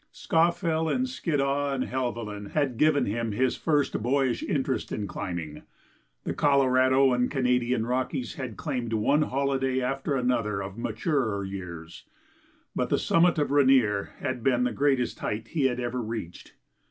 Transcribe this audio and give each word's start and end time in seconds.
Scawfell 0.11 0.89
and 0.89 1.05
Skiddaw 1.07 1.73
and 1.75 1.83
Helvellyn 1.83 2.47
had 2.53 2.77
given 2.77 3.05
him 3.05 3.33
his 3.33 3.55
first 3.55 4.01
boyish 4.01 4.41
interest 4.41 4.91
in 4.91 5.05
climbing; 5.05 5.61
the 6.23 6.33
Colorado 6.33 7.13
and 7.13 7.29
Canadian 7.29 7.85
Rockies 7.85 8.33
had 8.33 8.57
claimed 8.57 8.93
one 8.93 9.21
holiday 9.21 9.79
after 9.79 10.15
another 10.15 10.59
of 10.59 10.75
maturer 10.75 11.43
years, 11.43 12.05
but 12.75 12.89
the 12.89 12.97
summit 12.97 13.37
of 13.37 13.51
Rainier 13.51 14.13
had 14.17 14.41
been 14.43 14.63
the 14.63 14.71
greatest 14.71 15.19
height 15.19 15.49
he 15.49 15.65
had 15.65 15.79
ever 15.79 16.01
reached. 16.01 16.53